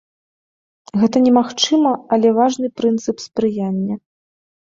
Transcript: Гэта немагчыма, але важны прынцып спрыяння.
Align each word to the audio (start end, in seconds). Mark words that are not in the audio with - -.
Гэта 1.01 1.17
немагчыма, 1.25 1.91
але 2.17 2.27
важны 2.39 2.67
прынцып 2.81 3.17
спрыяння. 3.27 3.95